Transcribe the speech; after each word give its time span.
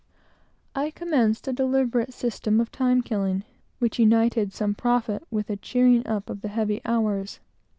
I 0.73 0.89
commenced 0.89 1.47
a 1.47 1.53
deliberate 1.53 2.11
system 2.11 2.59
of 2.59 2.71
time 2.71 3.03
killing, 3.03 3.43
which 3.77 3.99
united 3.99 4.51
some 4.51 4.73
profit 4.73 5.23
with 5.29 5.51
a 5.51 5.57
cheering 5.57 6.07
up 6.07 6.27
of 6.27 6.41
the 6.41 6.47
heavy 6.47 6.81
hours. 6.85 7.39